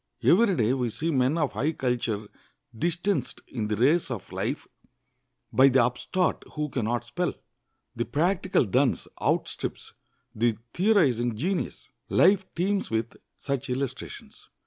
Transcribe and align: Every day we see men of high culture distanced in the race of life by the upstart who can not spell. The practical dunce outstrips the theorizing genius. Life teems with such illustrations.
Every 0.23 0.55
day 0.55 0.73
we 0.73 0.89
see 0.89 1.11
men 1.11 1.37
of 1.37 1.53
high 1.53 1.73
culture 1.73 2.27
distanced 2.75 3.41
in 3.47 3.67
the 3.67 3.75
race 3.75 4.09
of 4.09 4.31
life 4.31 4.67
by 5.53 5.69
the 5.69 5.83
upstart 5.85 6.43
who 6.53 6.69
can 6.69 6.85
not 6.85 7.05
spell. 7.05 7.35
The 7.95 8.05
practical 8.05 8.65
dunce 8.65 9.07
outstrips 9.21 9.93
the 10.33 10.57
theorizing 10.73 11.35
genius. 11.37 11.87
Life 12.09 12.47
teems 12.55 12.89
with 12.89 13.15
such 13.37 13.69
illustrations. 13.69 14.49